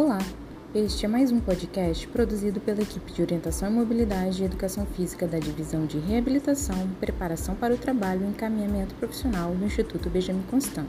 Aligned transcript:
Olá, 0.00 0.20
este 0.76 1.06
é 1.06 1.08
mais 1.08 1.32
um 1.32 1.40
podcast 1.40 2.06
produzido 2.06 2.60
pela 2.60 2.80
equipe 2.80 3.12
de 3.12 3.20
Orientação 3.20 3.68
e 3.68 3.72
Mobilidade 3.72 4.40
e 4.40 4.46
Educação 4.46 4.86
Física 4.86 5.26
da 5.26 5.40
Divisão 5.40 5.86
de 5.86 5.98
Reabilitação, 5.98 6.88
Preparação 7.00 7.56
para 7.56 7.74
o 7.74 7.76
Trabalho 7.76 8.24
e 8.24 8.28
Encaminhamento 8.28 8.94
Profissional 8.94 9.52
do 9.52 9.64
Instituto 9.64 10.08
Benjamin 10.08 10.44
Constant. 10.48 10.86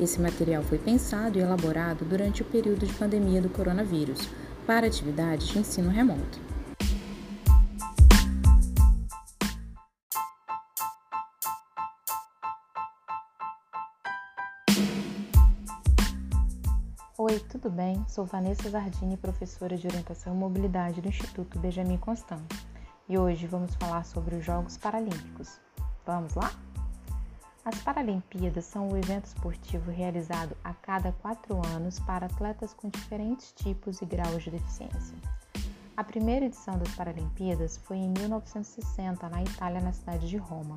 Esse 0.00 0.18
material 0.18 0.62
foi 0.62 0.78
pensado 0.78 1.38
e 1.38 1.42
elaborado 1.42 2.06
durante 2.06 2.40
o 2.40 2.46
período 2.46 2.86
de 2.86 2.94
pandemia 2.94 3.42
do 3.42 3.50
coronavírus, 3.50 4.26
para 4.66 4.86
atividades 4.86 5.48
de 5.48 5.58
ensino 5.58 5.90
remoto. 5.90 6.51
Oi, 17.32 17.40
tudo 17.48 17.70
bem? 17.70 18.04
Sou 18.10 18.26
Vanessa 18.26 18.68
Zardini, 18.68 19.16
professora 19.16 19.74
de 19.74 19.86
Orientação 19.86 20.34
e 20.34 20.36
Mobilidade 20.36 21.00
do 21.00 21.08
Instituto 21.08 21.58
Benjamin 21.58 21.96
Constant. 21.96 22.42
E 23.08 23.16
hoje 23.16 23.46
vamos 23.46 23.74
falar 23.76 24.04
sobre 24.04 24.34
os 24.34 24.44
Jogos 24.44 24.76
Paralímpicos. 24.76 25.58
Vamos 26.04 26.34
lá? 26.34 26.52
As 27.64 27.78
Paralimpíadas 27.78 28.66
são 28.66 28.90
um 28.90 28.98
evento 28.98 29.24
esportivo 29.24 29.90
realizado 29.90 30.54
a 30.62 30.74
cada 30.74 31.10
quatro 31.10 31.66
anos 31.68 31.98
para 32.00 32.26
atletas 32.26 32.74
com 32.74 32.90
diferentes 32.90 33.50
tipos 33.52 34.02
e 34.02 34.04
graus 34.04 34.42
de 34.42 34.50
deficiência. 34.50 35.16
A 35.96 36.04
primeira 36.04 36.44
edição 36.44 36.76
das 36.76 36.94
Paralimpíadas 36.94 37.78
foi 37.78 37.96
em 37.96 38.10
1960, 38.10 39.26
na 39.30 39.42
Itália, 39.42 39.80
na 39.80 39.94
cidade 39.94 40.28
de 40.28 40.36
Roma 40.36 40.74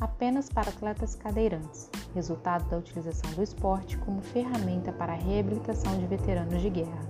apenas 0.00 0.48
para 0.48 0.70
atletas 0.70 1.14
cadeirantes, 1.14 1.90
resultado 2.14 2.68
da 2.68 2.78
utilização 2.78 3.30
do 3.32 3.42
esporte 3.42 3.98
como 3.98 4.22
ferramenta 4.22 4.92
para 4.92 5.12
a 5.12 5.16
reabilitação 5.16 5.98
de 5.98 6.06
veteranos 6.06 6.62
de 6.62 6.70
guerra. 6.70 7.08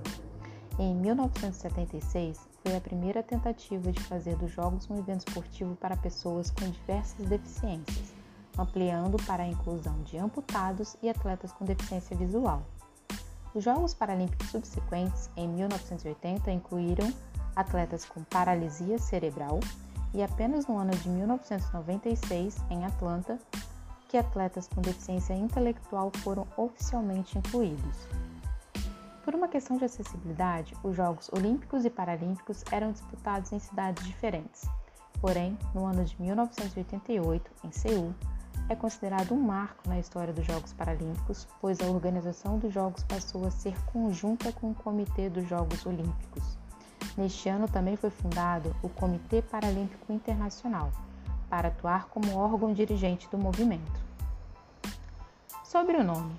Em 0.79 0.95
1976, 0.95 2.39
foi 2.63 2.77
a 2.77 2.81
primeira 2.81 3.23
tentativa 3.23 3.91
de 3.91 4.01
fazer 4.05 4.37
dos 4.37 4.51
Jogos 4.51 4.89
um 4.89 4.97
evento 4.99 5.27
esportivo 5.27 5.75
para 5.77 5.97
pessoas 5.97 6.51
com 6.51 6.71
diversas 6.71 7.27
deficiências, 7.27 8.15
ampliando 8.57 9.17
para 9.25 9.43
a 9.43 9.49
inclusão 9.49 10.01
de 10.03 10.17
amputados 10.17 10.97
e 11.03 11.09
atletas 11.09 11.53
com 11.53 11.65
deficiência 11.65 12.17
visual. 12.17 12.63
Os 13.55 13.65
Jogos 13.65 13.93
Paralímpicos 13.93 14.51
subsequentes, 14.51 15.29
em 15.37 15.49
1980, 15.49 16.51
incluíram 16.53 17.13
atletas 17.57 18.05
com 18.05 18.23
paralisia 18.23 18.99
cerebral, 18.99 19.59
e 20.15 20.23
apenas 20.23 20.67
no 20.67 20.79
ano 20.79 20.91
de 20.93 21.09
1996, 21.09 22.57
em 22.71 22.85
Atlanta, 22.85 23.39
que 24.09 24.17
atletas 24.17 24.69
com 24.69 24.81
deficiência 24.81 25.35
intelectual 25.35 26.11
foram 26.23 26.47
oficialmente 26.57 27.37
incluídos. 27.39 28.09
Por 29.25 29.35
uma 29.35 29.49
questão 29.49 29.77
de 29.77 29.85
acessibilidade, 29.85 30.75
os 30.83 30.97
Jogos 30.97 31.31
Olímpicos 31.33 31.85
e 31.85 31.91
Paralímpicos 31.91 32.65
eram 32.73 32.93
disputados 32.93 33.53
em 33.53 33.59
cidades 33.59 34.07
diferentes. 34.07 34.67
Porém, 35.21 35.59
no 35.75 35.85
ano 35.85 36.05
de 36.05 36.21
1988, 36.21 37.51
em 37.65 37.71
Seul, 37.71 38.15
é 38.69 38.75
considerado 38.77 39.33
um 39.33 39.41
marco 39.41 39.89
na 39.89 39.99
história 39.99 40.33
dos 40.33 40.47
Jogos 40.47 40.73
Paralímpicos, 40.73 41.49
pois 41.61 41.81
a 41.81 41.87
organização 41.87 42.59
dos 42.59 42.73
Jogos 42.73 43.03
passou 43.05 43.47
a 43.47 43.51
ser 43.51 43.75
conjunta 43.87 44.53
com 44.53 44.71
o 44.71 44.75
Comitê 44.75 45.31
dos 45.31 45.49
Jogos 45.49 45.85
Olímpicos. 45.87 46.58
Neste 47.19 47.49
ano 47.49 47.67
também 47.67 47.97
foi 47.97 48.11
fundado 48.11 48.73
o 48.81 48.89
Comitê 48.89 49.43
Paralímpico 49.43 50.13
Internacional, 50.13 50.93
para 51.51 51.67
atuar 51.67 52.07
como 52.11 52.37
órgão 52.37 52.73
dirigente 52.73 53.29
do 53.29 53.37
movimento. 53.37 54.01
Sobre 55.65 55.97
o 55.97 56.05
nome, 56.05 56.33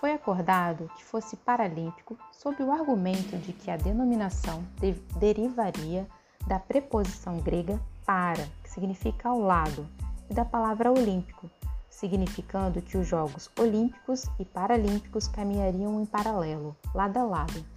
foi 0.00 0.12
acordado 0.12 0.90
que 0.96 1.04
fosse 1.04 1.36
paralímpico 1.36 2.18
sob 2.32 2.60
o 2.60 2.72
argumento 2.72 3.36
de 3.36 3.52
que 3.52 3.70
a 3.70 3.76
denominação 3.76 4.64
de 4.80 4.94
derivaria 5.16 6.08
da 6.44 6.58
preposição 6.58 7.38
grega 7.38 7.80
para, 8.04 8.48
que 8.64 8.70
significa 8.70 9.28
ao 9.28 9.38
lado, 9.38 9.86
e 10.28 10.34
da 10.34 10.44
palavra 10.44 10.90
olímpico, 10.90 11.48
significando 11.88 12.82
que 12.82 12.98
os 12.98 13.06
Jogos 13.06 13.48
Olímpicos 13.56 14.24
e 14.40 14.44
Paralímpicos 14.44 15.28
caminhariam 15.28 16.00
em 16.00 16.04
paralelo, 16.04 16.76
lado 16.92 17.16
a 17.16 17.22
lado 17.22 17.75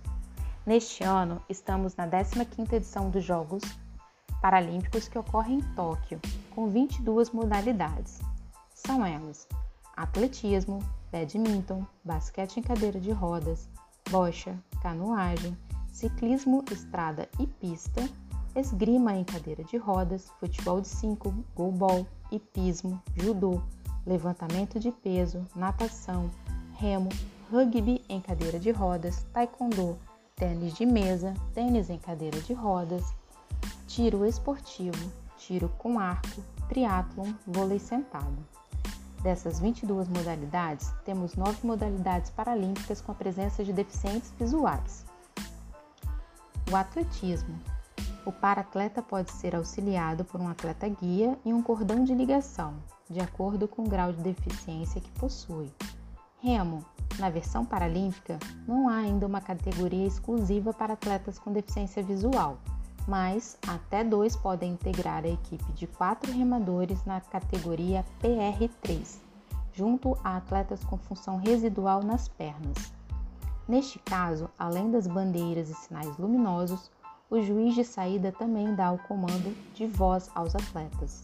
Neste 0.69 1.03
ano, 1.03 1.41
estamos 1.50 1.96
na 1.96 2.06
15ª 2.07 2.74
edição 2.74 3.09
dos 3.09 3.24
Jogos 3.24 3.63
Paralímpicos 4.40 5.07
que 5.07 5.18
ocorre 5.18 5.56
em 5.56 5.62
Tóquio, 5.74 6.19
com 6.53 6.69
22 6.69 7.31
modalidades. 7.31 8.19
São 8.75 9.03
elas: 9.03 9.47
atletismo, 9.97 10.78
badminton, 11.12 11.84
basquete 12.06 12.58
em 12.58 12.62
cadeira 12.62 13.00
de 13.00 13.09
rodas, 13.09 13.68
bocha, 14.12 14.56
canoagem, 14.79 15.58
ciclismo, 15.91 16.63
estrada 16.72 17.28
e 17.40 17.47
pista, 17.47 18.08
esgrima 18.56 19.16
em 19.16 19.24
cadeira 19.24 19.63
de 19.63 19.75
rodas, 19.75 20.31
futebol 20.40 20.81
de 20.81 20.88
5, 20.88 21.34
goalball, 21.56 22.06
hipismo, 22.31 23.02
judô, 23.16 23.59
levantamento 24.06 24.79
de 24.79 24.91
peso, 24.91 25.47
natação, 25.56 26.29
remo, 26.78 27.09
rugby 27.52 28.03
em 28.08 28.22
cadeira 28.22 28.59
de 28.59 28.69
rodas, 28.69 29.25
taekwondo, 29.34 29.97
tênis 30.40 30.74
de 30.74 30.86
mesa, 30.86 31.34
tênis 31.54 31.90
em 31.90 32.00
cadeira 32.00 32.40
de 32.40 32.54
rodas, 32.54 33.04
tiro 33.86 34.26
esportivo, 34.26 35.12
tiro 35.38 35.68
com 35.78 36.00
arco, 36.00 36.42
triatlon, 36.70 37.34
vôlei 37.46 37.78
sentado. 37.78 38.38
Dessas 39.22 39.60
22 39.60 40.08
modalidades, 40.08 40.94
temos 41.04 41.36
nove 41.36 41.68
modalidades 41.68 42.32
paralímpicas 42.32 43.02
com 43.02 43.12
a 43.12 43.16
presença 43.16 43.66
de 43.66 43.74
deficientes 43.74 44.32
visuais. 44.40 45.06
O 46.72 46.76
atletismo. 46.76 47.60
O 48.26 48.32
paratleta 48.32 49.02
pode 49.02 49.32
ser 49.34 49.58
auxiliado 49.58 50.24
por 50.24 50.40
um 50.40 50.48
atleta 50.48 50.88
guia 50.88 51.38
e 51.44 51.52
um 51.52 51.62
cordão 51.62 52.06
de 52.06 52.14
ligação, 52.14 52.76
de 53.10 53.20
acordo 53.20 53.68
com 53.68 53.84
o 53.84 53.90
grau 53.90 54.14
de 54.14 54.22
deficiência 54.22 55.02
que 55.02 55.12
possui. 55.20 55.70
Remo. 56.38 56.86
Na 57.19 57.30
versão 57.30 57.66
paralímpica, 57.66 58.40
não 58.66 58.88
há 58.88 58.96
ainda 58.96 59.28
uma 59.28 59.41
categoria 59.41 60.07
exclusiva 60.07 60.74
para 60.74 60.94
atletas 60.94 61.38
com 61.38 61.52
deficiência 61.52 62.02
visual, 62.02 62.57
mas 63.06 63.57
até 63.68 64.06
dois 64.06 64.38
podem 64.38 64.72
integrar 64.72 65.25
a 65.25 65.29
equipe 65.29 65.69
de 65.74 65.85
quatro 65.85 66.31
remadores 66.31 67.03
na 67.03 67.19
categoria 67.19 68.06
PR3, 68.22 69.18
junto 69.74 70.18
a 70.24 70.38
atletas 70.38 70.81
com 70.85 70.97
função 70.97 71.35
residual 71.35 72.02
nas 72.02 72.29
pernas. 72.29 72.94
Neste 73.68 74.00
caso, 74.00 74.50
além 74.58 74.90
das 74.90 75.06
bandeiras 75.06 75.69
e 75.69 75.75
sinais 75.75 76.18
luminosos, 76.18 76.90
o 77.29 77.41
juiz 77.41 77.75
de 77.75 77.84
saída 77.84 78.31
também 78.31 78.74
dá 78.74 78.94
o 78.94 78.97
comando 78.97 79.56
de 79.75 79.85
voz 79.85 80.31
aos 80.34 80.56
atletas. 80.56 81.22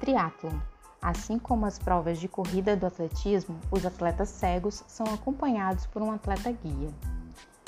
Triathlon 0.00 0.58
Assim 1.04 1.38
como 1.38 1.66
as 1.66 1.78
provas 1.78 2.18
de 2.18 2.26
corrida 2.26 2.74
do 2.74 2.86
atletismo, 2.86 3.60
os 3.70 3.84
atletas 3.84 4.30
cegos 4.30 4.82
são 4.88 5.04
acompanhados 5.12 5.84
por 5.84 6.00
um 6.00 6.10
atleta 6.10 6.50
guia. 6.50 6.88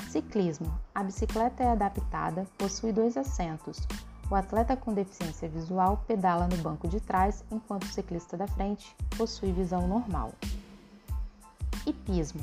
Ciclismo: 0.09 0.73
a 0.95 1.03
bicicleta 1.03 1.63
é 1.63 1.69
adaptada, 1.69 2.47
possui 2.57 2.95
dois 2.95 3.15
assentos. 3.15 3.87
O 4.31 4.35
atleta 4.35 4.75
com 4.75 4.95
deficiência 4.95 5.51
visual 5.51 6.03
pedala 6.09 6.49
no 6.49 6.57
banco 6.57 6.89
de 6.89 6.99
trás, 6.99 7.45
enquanto 7.51 7.83
o 7.83 7.93
ciclista 7.93 8.39
da 8.39 8.47
frente 8.47 8.97
possui 9.19 9.53
visão 9.53 9.87
normal. 9.87 10.33
Hipismo: 11.87 12.41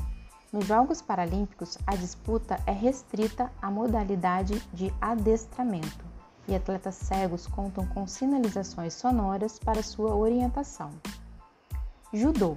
nos 0.52 0.64
Jogos 0.64 1.02
Paralímpicos, 1.02 1.76
a 1.84 1.96
disputa 1.96 2.60
é 2.68 2.72
restrita 2.72 3.50
à 3.60 3.68
modalidade 3.68 4.62
de 4.72 4.94
adestramento 5.00 6.13
e 6.46 6.54
atletas 6.54 6.94
cegos 6.94 7.46
contam 7.46 7.86
com 7.86 8.06
sinalizações 8.06 8.94
sonoras 8.94 9.58
para 9.58 9.82
sua 9.82 10.14
orientação. 10.14 10.90
Judô 12.12 12.56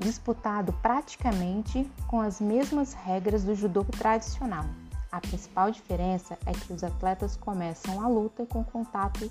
disputado 0.00 0.72
praticamente 0.80 1.88
com 2.08 2.20
as 2.20 2.40
mesmas 2.40 2.94
regras 2.94 3.44
do 3.44 3.54
judô 3.54 3.84
tradicional. 3.84 4.64
A 5.12 5.20
principal 5.20 5.70
diferença 5.70 6.38
é 6.46 6.52
que 6.52 6.72
os 6.72 6.82
atletas 6.82 7.36
começam 7.36 8.00
a 8.02 8.08
luta 8.08 8.46
com 8.46 8.64
contato 8.64 9.30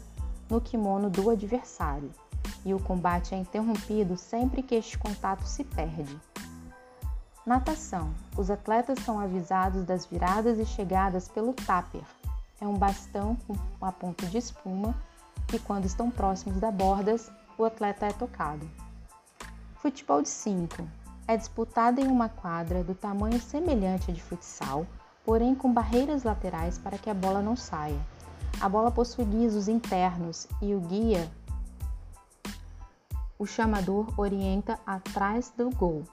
no 0.49 0.61
kimono 0.61 1.09
do 1.09 1.29
adversário 1.29 2.11
e 2.63 2.73
o 2.73 2.79
combate 2.79 3.33
é 3.33 3.37
interrompido 3.37 4.17
sempre 4.17 4.61
que 4.61 4.75
este 4.75 4.97
contato 4.97 5.43
se 5.45 5.63
perde. 5.63 6.19
Natação: 7.45 8.13
os 8.37 8.51
atletas 8.51 8.99
são 8.99 9.19
avisados 9.19 9.83
das 9.85 10.05
viradas 10.05 10.59
e 10.59 10.65
chegadas 10.65 11.27
pelo 11.27 11.53
tapper, 11.53 12.03
é 12.61 12.67
um 12.67 12.73
bastão 12.73 13.35
com 13.47 13.55
uma 13.79 13.91
ponta 13.91 14.25
de 14.25 14.37
espuma 14.37 14.95
que, 15.47 15.59
quando 15.59 15.85
estão 15.85 16.11
próximos 16.11 16.59
da 16.59 16.71
bordas, 16.71 17.31
o 17.57 17.65
atleta 17.65 18.05
é 18.05 18.11
tocado. 18.11 18.69
Futebol 19.75 20.21
de 20.21 20.29
5 20.29 20.87
é 21.27 21.37
disputado 21.37 22.01
em 22.01 22.07
uma 22.07 22.29
quadra 22.29 22.83
do 22.83 22.93
tamanho 22.93 23.39
semelhante 23.39 24.11
à 24.11 24.13
de 24.13 24.21
futsal, 24.21 24.85
porém 25.23 25.55
com 25.55 25.71
barreiras 25.71 26.23
laterais 26.23 26.77
para 26.77 26.97
que 26.97 27.09
a 27.09 27.13
bola 27.13 27.41
não 27.41 27.55
saia. 27.55 27.99
A 28.59 28.67
bola 28.67 28.91
possui 28.91 29.25
guizos 29.25 29.67
internos 29.67 30.47
e 30.61 30.73
o 30.73 30.81
guia, 30.81 31.29
o 33.37 33.45
chamador, 33.45 34.05
orienta 34.17 34.77
atrás 34.85 35.49
do 35.55 35.69
gol. 35.69 36.03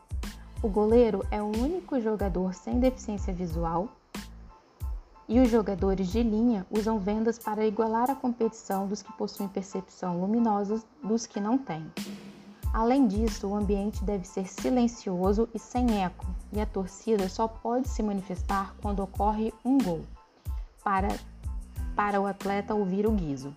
O 0.63 0.69
goleiro 0.69 1.27
é 1.29 1.43
o 1.43 1.47
único 1.47 2.01
jogador 2.01 2.55
sem 2.55 2.79
deficiência 2.79 3.33
visual 3.33 3.89
e 5.29 5.41
os 5.41 5.51
jogadores 5.51 6.09
de 6.09 6.23
linha 6.23 6.67
usam 6.71 6.99
vendas 6.99 7.39
para 7.39 7.67
igualar 7.67 8.11
a 8.11 8.15
competição 8.15 8.87
dos 8.87 9.03
que 9.03 9.13
possuem 9.15 9.49
percepção 9.49 10.21
luminosa 10.21 10.83
dos 11.03 11.27
que 11.27 11.41
não 11.41 11.59
têm. 11.59 11.91
Além 12.73 13.07
disso, 13.07 13.49
o 13.49 13.57
ambiente 13.57 14.05
deve 14.05 14.27
ser 14.27 14.47
silencioso 14.47 15.49
e 15.55 15.59
sem 15.59 16.03
eco, 16.03 16.27
e 16.53 16.61
a 16.61 16.67
torcida 16.67 17.29
só 17.29 17.49
pode 17.49 17.89
se 17.89 18.03
manifestar 18.03 18.75
quando 18.83 19.03
ocorre 19.03 19.53
um 19.65 19.79
gol, 19.79 20.03
para, 20.85 21.09
para 21.95 22.21
o 22.21 22.27
atleta 22.27 22.75
ouvir 22.75 23.07
o 23.07 23.13
guiso. 23.13 23.55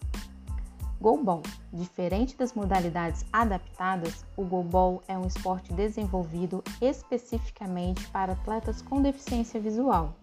Goalball. 1.01 1.43
Diferente 1.71 2.35
das 2.35 2.53
modalidades 2.53 3.25
adaptadas, 3.31 4.25
o 4.35 4.43
goalball 4.43 5.01
é 5.07 5.17
um 5.17 5.25
esporte 5.25 5.73
desenvolvido 5.73 6.63
especificamente 6.81 8.07
para 8.09 8.33
atletas 8.33 8.81
com 8.81 9.01
deficiência 9.01 9.61
visual. 9.61 10.13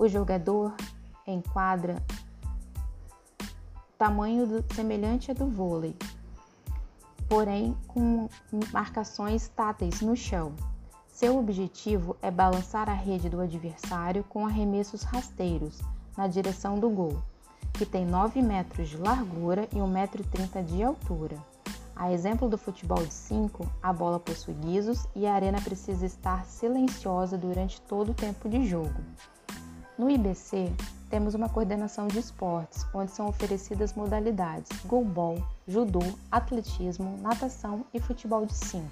O 0.00 0.08
jogador 0.08 0.74
enquadra 1.26 2.02
tamanho 3.98 4.46
do, 4.46 4.74
semelhante 4.74 5.30
a 5.30 5.34
do 5.34 5.46
vôlei, 5.46 5.94
porém 7.28 7.76
com 7.86 8.26
marcações 8.72 9.48
táteis 9.48 10.00
no 10.00 10.16
chão. 10.16 10.54
Seu 11.06 11.38
objetivo 11.38 12.16
é 12.22 12.30
balançar 12.30 12.88
a 12.88 12.94
rede 12.94 13.28
do 13.28 13.42
adversário 13.42 14.24
com 14.24 14.46
arremessos 14.46 15.02
rasteiros 15.02 15.82
na 16.16 16.26
direção 16.26 16.78
do 16.78 16.88
gol 16.88 17.22
que 17.74 17.84
tem 17.84 18.06
9 18.06 18.40
metros 18.40 18.88
de 18.88 18.96
largura 18.96 19.68
e 19.70 19.76
1,30m 19.76 20.64
de 20.64 20.82
altura. 20.82 21.36
A 21.94 22.10
exemplo 22.10 22.48
do 22.48 22.56
futebol 22.56 23.04
de 23.04 23.12
5, 23.12 23.70
a 23.82 23.92
bola 23.92 24.18
possui 24.18 24.54
guizos 24.54 25.06
e 25.14 25.26
a 25.26 25.34
arena 25.34 25.60
precisa 25.60 26.06
estar 26.06 26.46
silenciosa 26.46 27.36
durante 27.36 27.82
todo 27.82 28.12
o 28.12 28.14
tempo 28.14 28.48
de 28.48 28.66
jogo. 28.66 28.98
No 30.00 30.08
IBC, 30.08 30.72
temos 31.10 31.34
uma 31.34 31.50
coordenação 31.50 32.08
de 32.08 32.18
esportes, 32.18 32.86
onde 32.94 33.10
são 33.10 33.28
oferecidas 33.28 33.92
modalidades 33.92 34.70
goalball, 34.86 35.36
judô, 35.68 36.00
atletismo, 36.32 37.18
natação 37.18 37.84
e 37.92 38.00
futebol 38.00 38.46
de 38.46 38.54
5. 38.54 38.88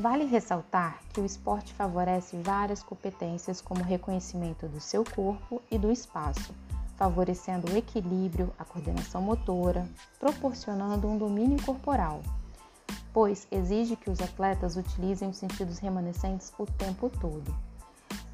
Vale 0.00 0.24
ressaltar 0.24 0.98
que 1.12 1.20
o 1.20 1.26
esporte 1.26 1.74
favorece 1.74 2.38
várias 2.38 2.82
competências 2.82 3.60
como 3.60 3.84
reconhecimento 3.84 4.66
do 4.66 4.80
seu 4.80 5.04
corpo 5.04 5.60
e 5.70 5.76
do 5.76 5.92
espaço, 5.92 6.54
favorecendo 6.96 7.70
o 7.70 7.76
equilíbrio, 7.76 8.50
a 8.58 8.64
coordenação 8.64 9.20
motora, 9.20 9.86
proporcionando 10.18 11.06
um 11.06 11.18
domínio 11.18 11.62
corporal, 11.66 12.22
pois 13.12 13.46
exige 13.52 13.94
que 13.94 14.08
os 14.08 14.22
atletas 14.22 14.74
utilizem 14.74 15.28
os 15.28 15.36
sentidos 15.36 15.78
remanescentes 15.78 16.50
o 16.58 16.64
tempo 16.64 17.10
todo. 17.10 17.71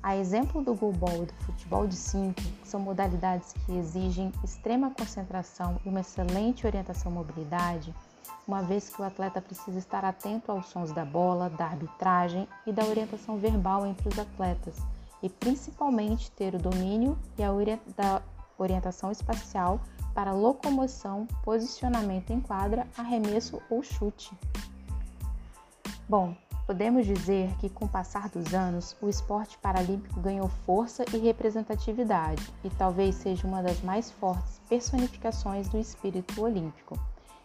A 0.09 0.17
exemplo 0.17 0.65
do 0.65 0.75
goalball 0.75 1.25
e 1.25 1.27
do 1.27 1.35
futebol 1.35 1.87
de 1.87 1.95
5, 1.95 2.41
são 2.65 2.81
modalidades 2.81 3.53
que 3.53 3.77
exigem 3.77 4.33
extrema 4.43 4.91
concentração 4.91 5.79
e 5.85 5.89
uma 5.91 6.01
excelente 6.01 6.67
orientação 6.67 7.13
mobilidade, 7.13 7.95
uma 8.47 8.63
vez 8.63 8.89
que 8.89 9.03
o 9.03 9.05
atleta 9.05 9.39
precisa 9.43 9.79
estar 9.79 10.07
atento 10.07 10.51
aos 10.51 10.65
sons 10.69 10.93
da 10.93 11.05
bola, 11.05 11.51
da 11.51 11.67
arbitragem 11.67 12.49
e 12.67 12.73
da 12.73 12.87
orientação 12.87 13.37
verbal 13.37 13.85
entre 13.85 14.09
os 14.09 14.19
atletas, 14.19 14.77
e 15.23 15.29
principalmente 15.29 16.31
ter 16.31 16.55
o 16.55 16.59
domínio 16.59 17.19
e 17.37 17.43
a 17.43 17.53
orientação 18.57 19.13
espacial 19.13 19.79
para 20.15 20.33
locomoção, 20.33 21.27
posicionamento 21.45 22.31
em 22.31 22.41
quadra, 22.41 22.87
arremesso 22.97 23.61
ou 23.69 23.83
chute. 23.83 24.33
Bom, 26.09 26.35
podemos 26.69 27.07
dizer 27.07 27.51
que 27.61 27.71
com 27.71 27.87
o 27.87 27.89
passar 27.89 28.29
dos 28.29 28.53
anos, 28.53 28.95
o 29.01 29.09
esporte 29.09 29.57
paralímpico 29.57 30.21
ganhou 30.21 30.51
força 30.67 31.03
e 31.15 31.17
representatividade 31.17 32.47
e 32.63 32.69
talvez 32.69 33.15
seja 33.15 33.47
uma 33.47 33.63
das 33.63 33.81
mais 33.81 34.11
fortes 34.11 34.61
personificações 34.69 35.67
do 35.71 35.79
espírito 35.79 36.43
olímpico. 36.43 36.99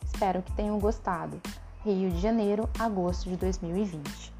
Espero 0.04 0.42
que 0.42 0.52
tenham 0.52 0.78
gostado. 0.78 1.42
Rio 1.86 2.12
de 2.12 2.20
Janeiro, 2.20 2.70
agosto 2.78 3.30
de 3.30 3.38
2020. 3.38 4.33